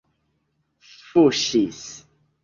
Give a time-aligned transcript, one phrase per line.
[0.93, 1.83] fuŝis